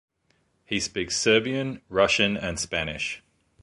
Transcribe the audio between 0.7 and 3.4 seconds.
speaks Serbian, Russian, and Spanish.